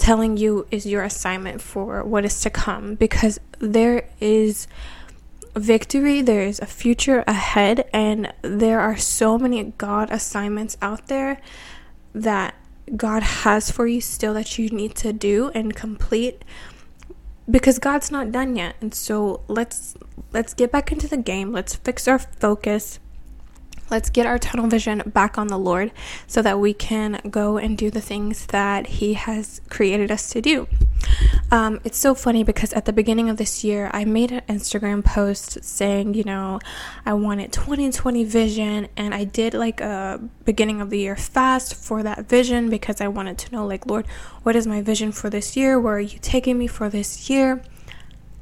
telling 0.00 0.36
you 0.36 0.66
is 0.70 0.86
your 0.86 1.02
assignment 1.02 1.60
for 1.60 2.02
what 2.02 2.24
is 2.24 2.40
to 2.40 2.50
come 2.50 2.94
because 2.94 3.38
there 3.58 4.08
is 4.18 4.66
victory, 5.54 6.22
there 6.22 6.42
is 6.42 6.58
a 6.60 6.66
future 6.66 7.22
ahead, 7.26 7.88
and 7.92 8.32
there 8.42 8.80
are 8.80 8.96
so 8.96 9.38
many 9.38 9.62
God 9.76 10.10
assignments 10.10 10.76
out 10.80 11.08
there 11.08 11.40
that 12.14 12.54
God 12.96 13.22
has 13.22 13.70
for 13.70 13.86
you 13.86 14.00
still 14.00 14.34
that 14.34 14.58
you 14.58 14.70
need 14.70 14.94
to 14.96 15.12
do 15.12 15.50
and 15.54 15.76
complete 15.76 16.44
because 17.48 17.78
God's 17.78 18.10
not 18.10 18.32
done 18.32 18.56
yet. 18.56 18.76
And 18.80 18.94
so 18.94 19.42
let's 19.48 19.96
let's 20.32 20.54
get 20.54 20.72
back 20.72 20.90
into 20.90 21.08
the 21.08 21.16
game. 21.16 21.52
Let's 21.52 21.74
fix 21.74 22.08
our 22.08 22.18
focus 22.18 22.98
Let's 23.90 24.08
get 24.08 24.24
our 24.24 24.38
tunnel 24.38 24.68
vision 24.68 25.02
back 25.06 25.36
on 25.36 25.48
the 25.48 25.58
Lord 25.58 25.90
so 26.26 26.42
that 26.42 26.60
we 26.60 26.72
can 26.72 27.20
go 27.28 27.56
and 27.56 27.76
do 27.76 27.90
the 27.90 28.00
things 28.00 28.46
that 28.46 28.86
He 28.86 29.14
has 29.14 29.60
created 29.68 30.10
us 30.10 30.30
to 30.30 30.40
do. 30.40 30.68
Um, 31.50 31.80
it's 31.82 31.98
so 31.98 32.14
funny 32.14 32.44
because 32.44 32.72
at 32.72 32.84
the 32.84 32.92
beginning 32.92 33.28
of 33.28 33.36
this 33.36 33.64
year, 33.64 33.90
I 33.92 34.04
made 34.04 34.30
an 34.30 34.42
Instagram 34.48 35.04
post 35.04 35.64
saying, 35.64 36.14
you 36.14 36.22
know, 36.22 36.60
I 37.04 37.14
wanted 37.14 37.52
2020 37.52 38.22
vision, 38.24 38.88
and 38.96 39.12
I 39.12 39.24
did 39.24 39.54
like 39.54 39.80
a 39.80 40.20
beginning 40.44 40.80
of 40.80 40.90
the 40.90 40.98
year 40.98 41.16
fast 41.16 41.74
for 41.74 42.04
that 42.04 42.28
vision 42.28 42.70
because 42.70 43.00
I 43.00 43.08
wanted 43.08 43.38
to 43.38 43.52
know, 43.52 43.66
like, 43.66 43.86
Lord, 43.86 44.06
what 44.44 44.54
is 44.54 44.66
my 44.66 44.80
vision 44.82 45.10
for 45.10 45.28
this 45.28 45.56
year? 45.56 45.80
Where 45.80 45.96
are 45.96 46.00
you 46.00 46.18
taking 46.20 46.56
me 46.56 46.68
for 46.68 46.88
this 46.88 47.28
year? 47.28 47.62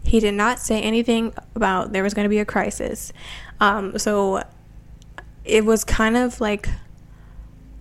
He 0.04 0.20
did 0.20 0.34
not 0.34 0.58
say 0.58 0.80
anything 0.80 1.32
about 1.54 1.92
there 1.92 2.02
was 2.02 2.14
going 2.14 2.24
to 2.24 2.30
be 2.30 2.38
a 2.38 2.44
crisis. 2.44 3.12
Um, 3.60 3.98
so 3.98 4.42
it 5.48 5.64
was 5.64 5.84
kind 5.84 6.16
of 6.16 6.40
like 6.40 6.68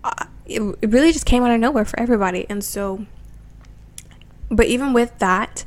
uh, 0.04 0.26
it, 0.46 0.62
it 0.82 0.90
really 0.90 1.12
just 1.12 1.26
came 1.26 1.44
out 1.44 1.52
of 1.52 1.60
nowhere 1.60 1.86
for 1.86 2.00
everybody 2.00 2.46
and 2.50 2.64
so 2.64 3.06
but 4.50 4.66
even 4.68 4.94
with 4.94 5.18
that 5.20 5.66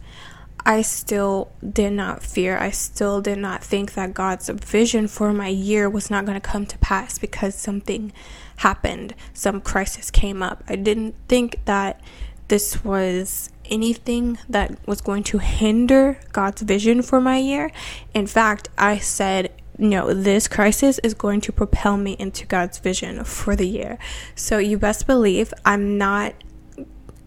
I 0.64 0.83
still 0.83 1.50
did 1.69 1.92
not 1.92 2.23
fear. 2.23 2.59
I 2.59 2.71
still 2.71 3.21
did 3.21 3.38
not 3.38 3.64
think 3.64 3.95
that 3.95 4.14
God's 4.14 4.49
vision 4.49 5.09
for 5.09 5.33
my 5.33 5.49
year 5.49 5.88
was 5.88 6.11
not 6.11 6.26
going 6.26 6.38
to 6.38 6.49
come 6.49 6.66
to 6.66 6.78
pass 6.78 7.19
because 7.19 7.54
something 7.54 8.12
happened, 8.59 9.14
some 9.33 9.61
crisis 9.61 10.11
came 10.11 10.42
up. 10.42 10.62
I 10.69 10.76
didn't 10.76 11.14
think 11.28 11.64
that 11.64 12.00
this 12.49 12.85
was 12.85 13.50
anything 13.64 14.38
that 14.49 14.76
was 14.87 15.00
going 15.00 15.23
to 15.23 15.38
hinder 15.38 16.19
God's 16.33 16.62
vision 16.62 17.02
for 17.02 17.21
my 17.21 17.38
year. 17.38 17.71
In 18.12 18.26
fact, 18.26 18.69
I 18.76 18.99
said 18.99 19.52
no, 19.81 20.13
this 20.13 20.47
crisis 20.47 20.99
is 21.01 21.15
going 21.15 21.41
to 21.43 21.53
propel 21.53 21.97
me 21.97 22.15
into 22.19 22.47
God's 22.47 22.79
vision 22.79 23.25
for 23.25 23.57
the 23.57 23.67
year. 23.67 23.99
So 24.35 24.59
you 24.59 24.79
best 24.79 25.07
believe 25.07 25.55
I'm 25.65 25.97
not, 25.97 26.35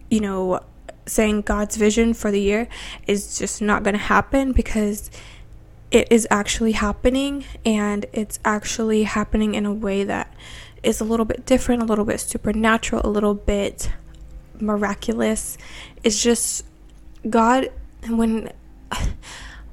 you 0.08 0.20
know, 0.20 0.60
saying 1.04 1.42
God's 1.42 1.76
vision 1.76 2.14
for 2.14 2.30
the 2.30 2.40
year 2.40 2.68
is 3.06 3.38
just 3.38 3.60
not 3.60 3.82
going 3.82 3.94
to 3.94 4.00
happen 4.00 4.52
because 4.52 5.10
it 5.90 6.08
is 6.10 6.26
actually 6.30 6.72
happening 6.72 7.44
and 7.66 8.06
it's 8.12 8.38
actually 8.44 9.02
happening 9.02 9.54
in 9.54 9.66
a 9.66 9.72
way 9.72 10.04
that 10.04 10.32
is 10.82 11.00
a 11.00 11.04
little 11.04 11.26
bit 11.26 11.44
different, 11.44 11.82
a 11.82 11.84
little 11.84 12.04
bit 12.04 12.20
supernatural, 12.20 13.02
a 13.04 13.08
little 13.08 13.34
bit 13.34 13.90
miraculous. 14.60 15.58
It's 16.04 16.22
just 16.22 16.64
God 17.28 17.68
when 18.08 18.52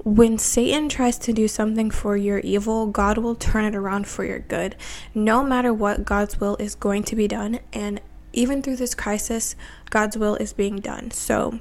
when 0.04 0.38
Satan 0.38 0.90
tries 0.90 1.18
to 1.20 1.34
do 1.34 1.48
something 1.48 1.92
for 1.92 2.18
your 2.18 2.40
evil, 2.40 2.88
God 2.88 3.18
will 3.18 3.36
turn 3.36 3.66
it 3.66 3.76
around 3.76 4.08
for 4.08 4.26
your 4.26 4.40
good. 4.40 4.76
No 5.14 5.44
matter 5.44 5.74
what, 5.74 6.06
God's 6.06 6.40
will 6.40 6.56
is 6.58 6.76
going 6.76 7.04
to 7.04 7.16
be 7.16 7.28
done. 7.28 7.60
And 7.72 8.02
even 8.34 8.62
through 8.62 8.78
this 8.78 8.96
crisis, 8.96 9.56
God's 9.90 10.18
will 10.18 10.36
is 10.36 10.54
being 10.54 10.80
done. 10.80 11.12
So 11.12 11.60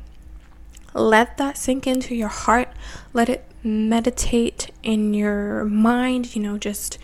let 0.94 1.36
that 1.36 1.58
sink 1.58 1.86
into 1.86 2.14
your 2.14 2.28
heart. 2.28 2.68
Let 3.12 3.28
it 3.28 3.44
meditate 3.62 4.70
in 4.82 5.12
your 5.12 5.64
mind. 5.64 6.34
You 6.34 6.42
know, 6.42 6.58
just 6.58 6.98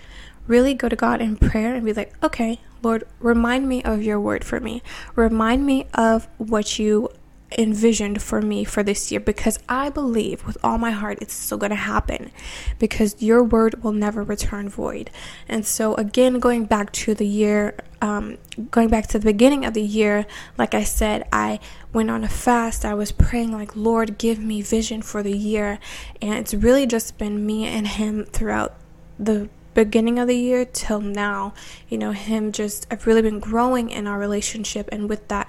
really 0.47 0.75
go 0.75 0.89
to 0.89 0.97
God 0.97 1.21
in 1.21 1.37
prayer 1.37 1.75
and 1.75 1.85
be 1.85 1.93
like, 1.93 2.15
okay, 2.23 2.61
Lord, 2.83 3.05
remind 3.21 3.69
me 3.69 3.83
of 3.83 4.03
your 4.03 4.21
word 4.21 4.45
for 4.45 4.61
me. 4.61 4.83
Remind 5.15 5.67
me 5.67 5.87
of 5.93 6.29
what 6.39 6.79
you 6.79 7.11
envisioned 7.57 8.21
for 8.21 8.43
me 8.43 8.65
for 8.65 8.83
this 8.83 9.11
year 9.11 9.21
because 9.21 9.59
I 9.69 9.89
believe 9.89 10.45
with 10.47 10.59
all 10.65 10.79
my 10.79 10.91
heart 10.91 11.19
it's 11.21 11.33
still 11.33 11.59
going 11.59 11.71
to 11.71 11.77
happen 11.77 12.33
because 12.79 13.23
your 13.23 13.43
word 13.43 13.83
will 13.83 13.93
never 13.93 14.23
return 14.23 14.69
void. 14.69 15.11
And 15.49 15.65
so, 15.65 15.95
again, 15.95 16.39
going 16.41 16.65
back 16.65 16.93
to 16.93 17.15
the 17.15 17.27
year, 17.27 17.77
um, 18.03 18.39
going 18.71 18.89
back 18.89 19.07
to 19.09 19.19
the 19.19 19.25
beginning 19.25 19.65
of 19.65 19.75
the 19.75 19.83
year, 19.83 20.27
like 20.59 20.75
I 20.75 20.83
said, 20.83 21.27
I 21.33 21.61
went 21.93 22.11
on 22.11 22.25
a 22.25 22.29
fast. 22.29 22.85
I 22.85 22.95
was 22.95 23.13
praying, 23.13 23.53
like, 23.53 23.77
Lord, 23.77 24.19
give 24.19 24.39
me 24.39 24.61
vision 24.61 25.03
for 25.03 25.23
the 25.23 25.37
year. 25.37 25.79
And 26.21 26.35
it's 26.35 26.53
really 26.53 26.87
just 26.87 27.17
been 27.17 27.47
me 27.47 27.67
and 27.67 27.87
Him 27.87 28.25
throughout 28.25 28.75
the 29.19 29.49
beginning 29.73 30.19
of 30.19 30.27
the 30.27 30.37
year 30.37 30.65
till 30.65 31.01
now. 31.01 31.55
You 31.89 31.99
know, 31.99 32.13
Him 32.13 32.53
just, 32.53 32.87
I've 32.91 33.07
really 33.07 33.23
been 33.23 33.41
growing 33.41 33.91
in 33.91 34.07
our 34.07 34.19
relationship. 34.19 34.89
And 34.93 35.09
with 35.09 35.29
that, 35.29 35.49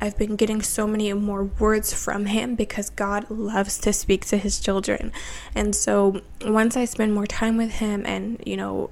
I've 0.00 0.16
been 0.16 0.36
getting 0.36 0.62
so 0.62 0.86
many 0.86 1.12
more 1.12 1.44
words 1.44 1.92
from 1.92 2.26
him 2.26 2.54
because 2.54 2.90
God 2.90 3.30
loves 3.30 3.78
to 3.78 3.92
speak 3.92 4.24
to 4.26 4.36
his 4.36 4.60
children. 4.60 5.12
And 5.54 5.74
so 5.74 6.22
once 6.44 6.76
I 6.76 6.84
spend 6.84 7.14
more 7.14 7.26
time 7.26 7.56
with 7.56 7.72
him 7.72 8.04
and, 8.06 8.40
you 8.46 8.56
know, 8.56 8.90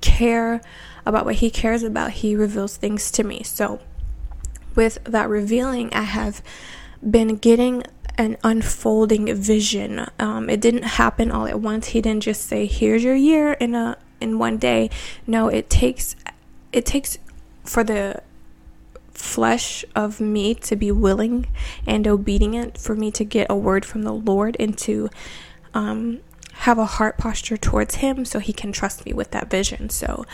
care 0.00 0.60
about 1.04 1.24
what 1.24 1.36
he 1.36 1.50
cares 1.50 1.82
about, 1.82 2.12
he 2.12 2.34
reveals 2.34 2.76
things 2.76 3.10
to 3.12 3.24
me. 3.24 3.42
So 3.42 3.80
with 4.74 5.02
that 5.04 5.28
revealing, 5.28 5.92
I 5.92 6.02
have 6.02 6.42
been 7.08 7.36
getting 7.36 7.84
an 8.16 8.36
unfolding 8.44 9.34
vision. 9.34 10.06
Um, 10.18 10.48
it 10.48 10.60
didn't 10.60 10.82
happen 10.82 11.30
all 11.30 11.46
at 11.46 11.60
once. 11.60 11.88
He 11.88 12.00
didn't 12.00 12.22
just 12.22 12.46
say, 12.46 12.66
"Here's 12.66 13.02
your 13.02 13.14
year 13.14 13.52
in 13.54 13.74
a 13.74 13.96
in 14.20 14.38
one 14.38 14.58
day." 14.58 14.90
No, 15.26 15.48
it 15.48 15.70
takes 15.70 16.14
it 16.72 16.84
takes 16.86 17.18
for 17.64 17.82
the 17.84 18.22
flesh 19.14 19.84
of 19.94 20.20
me 20.20 20.54
to 20.54 20.76
be 20.76 20.90
willing 20.90 21.46
and 21.86 22.06
obedient 22.06 22.78
for 22.78 22.94
me 22.94 23.10
to 23.12 23.24
get 23.24 23.46
a 23.50 23.56
word 23.56 23.84
from 23.84 24.02
the 24.02 24.12
Lord 24.12 24.56
and 24.58 24.76
to 24.78 25.10
um, 25.74 26.20
have 26.54 26.78
a 26.78 26.84
heart 26.84 27.18
posture 27.18 27.56
towards 27.56 27.96
Him 27.96 28.24
so 28.24 28.38
He 28.38 28.52
can 28.52 28.72
trust 28.72 29.04
me 29.06 29.12
with 29.12 29.30
that 29.32 29.50
vision. 29.50 29.90
So, 29.90 30.24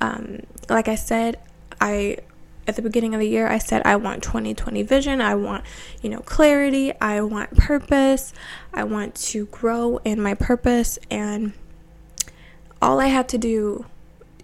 um, 0.00 0.40
like 0.68 0.88
I 0.88 0.94
said, 0.94 1.38
I 1.80 2.18
at 2.66 2.76
the 2.76 2.82
beginning 2.82 3.14
of 3.14 3.20
the 3.20 3.28
year 3.28 3.48
I 3.48 3.56
said 3.56 3.80
I 3.86 3.96
want 3.96 4.22
2020 4.22 4.82
vision. 4.82 5.20
I 5.22 5.34
want, 5.34 5.64
you 6.02 6.10
know, 6.10 6.20
clarity. 6.20 6.92
I 7.00 7.22
want 7.22 7.56
purpose. 7.56 8.34
I 8.74 8.84
want 8.84 9.14
to 9.14 9.46
grow 9.46 9.96
in 9.98 10.20
my 10.20 10.34
purpose 10.34 10.98
and 11.10 11.54
all 12.82 13.00
I 13.00 13.06
had 13.06 13.28
to 13.30 13.38
do 13.38 13.86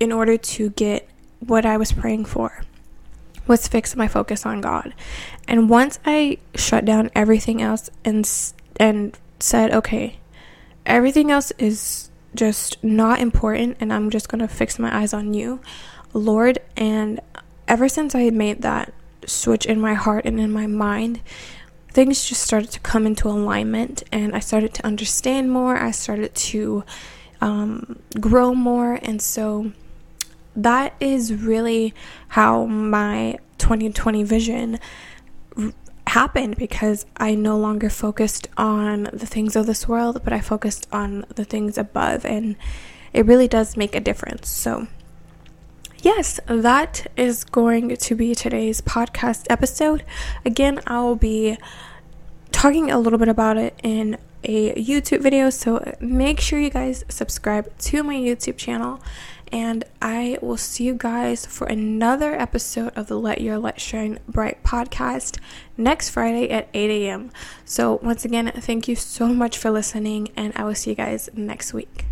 in 0.01 0.11
order 0.11 0.37
to 0.37 0.71
get 0.71 1.09
what 1.41 1.67
I 1.67 1.77
was 1.77 1.93
praying 1.93 2.25
for 2.25 2.65
was 3.47 3.69
fix 3.69 3.97
my 3.97 4.09
focus 4.09 4.47
on 4.47 4.61
God. 4.61 4.95
And 5.47 5.69
once 5.69 5.99
I 6.05 6.39
shut 6.55 6.85
down 6.85 7.11
everything 7.15 7.61
else 7.61 7.91
and 8.05 8.29
and 8.77 9.19
said, 9.39 9.73
"Okay, 9.73 10.19
everything 10.87 11.31
else 11.31 11.53
is 11.59 12.11
just 12.35 12.83
not 12.83 13.21
important 13.21 13.77
and 13.81 13.93
I'm 13.93 14.11
just 14.11 14.29
going 14.29 14.41
to 14.41 14.49
fix 14.49 14.79
my 14.79 14.95
eyes 14.97 15.13
on 15.13 15.35
you, 15.35 15.61
Lord." 16.13 16.59
And 16.77 17.21
ever 17.69 17.89
since 17.89 18.15
I 18.15 18.31
made 18.31 18.63
that 18.63 18.93
switch 19.27 19.67
in 19.67 19.81
my 19.81 19.95
heart 19.95 20.25
and 20.25 20.39
in 20.39 20.53
my 20.53 20.67
mind, 20.67 21.21
things 21.89 22.27
just 22.27 22.43
started 22.43 22.71
to 22.73 22.81
come 22.81 23.07
into 23.07 23.29
alignment 23.29 24.03
and 24.11 24.35
I 24.35 24.41
started 24.41 24.75
to 24.75 24.87
understand 24.87 25.51
more. 25.51 25.77
I 25.77 25.93
started 25.93 26.35
to 26.35 26.85
um, 27.41 28.01
grow 28.21 28.55
more. 28.55 28.99
And 29.03 29.23
so 29.23 29.73
that 30.57 30.95
is 31.01 31.35
really 31.35 31.95
how 32.29 32.65
my 32.67 33.39
2020 33.59 34.23
vision 34.23 34.79
happened 36.07 36.57
because 36.57 37.07
I 37.17 37.35
no 37.35 37.57
longer 37.57 37.91
focused 37.91 38.49
on 38.57 39.09
the 39.13 39.27
things 39.27 39.57
of 39.57 39.67
this 39.67 39.89
world, 39.89 40.21
but 40.23 40.33
I 40.33 40.41
focused 40.41 40.87
on 40.93 41.25
the 41.35 41.45
things 41.45 41.79
above, 41.79 42.25
and 42.25 42.57
it 43.13 43.27
really 43.27 43.49
does 43.49 43.77
make 43.77 43.95
a 43.95 44.01
difference. 44.01 44.49
So, 44.49 44.87
yes, 46.03 46.39
that 46.47 47.07
is 47.17 47.45
going 47.45 47.97
to 47.97 48.15
be 48.15 48.35
today's 48.35 48.81
podcast 48.81 49.47
episode. 49.49 50.05
Again, 50.45 50.81
I 50.87 51.01
will 51.01 51.17
be 51.17 51.57
talking 52.53 52.91
a 52.91 52.99
little 52.99 53.19
bit 53.19 53.29
about 53.29 53.57
it 53.57 53.79
in 53.83 54.19
a 54.45 54.75
YouTube 54.75 55.23
video, 55.23 55.51
so 55.51 55.95
make 56.01 56.39
sure 56.39 56.61
you 56.61 56.71
guys 56.71 57.05
subscribe 57.09 57.77
to 57.79 58.03
my 58.03 58.15
YouTube 58.15 58.59
channel 58.59 59.01
and 59.53 59.85
I 60.01 60.39
will 60.41 60.57
see 60.57 60.85
you 60.85 60.95
guys 60.95 61.47
for 61.47 61.67
another 61.67 62.35
episode 62.35 62.93
of 62.97 63.07
the 63.09 63.19
Let 63.19 63.41
Your 63.41 63.59
Light 63.59 63.81
Shine 63.81 64.19
Bright 64.29 64.63
podcast 64.63 65.39
next 65.77 66.11
Friday 66.11 66.51
at 66.51 66.69
8 66.75 66.91
a.m. 66.91 67.31
So, 67.65 67.99
once 68.03 68.25
again, 68.25 68.53
thank 68.57 68.89
you 68.89 68.97
so 68.97 69.29
much 69.29 69.59
for 69.59 69.71
listening, 69.71 70.29
and 70.37 70.53
I 70.57 70.65
will 70.65 70.75
see 70.75 70.91
you 70.91 70.97
guys 70.97 71.29
next 71.35 71.73
week. 71.73 72.07